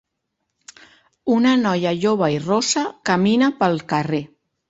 [1.33, 4.23] Una noia jove i rossa camina pel carrer.